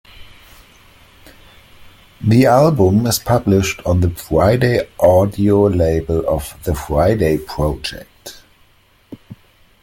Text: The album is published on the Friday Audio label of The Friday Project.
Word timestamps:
The 2.21 2.47
album 2.47 3.05
is 3.05 3.19
published 3.19 3.81
on 3.85 4.01
the 4.01 4.09
Friday 4.09 4.89
Audio 4.99 5.67
label 5.67 6.27
of 6.27 6.57
The 6.63 6.73
Friday 6.73 7.37
Project. 7.37 8.41